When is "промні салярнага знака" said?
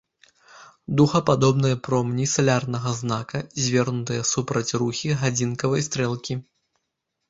1.89-3.45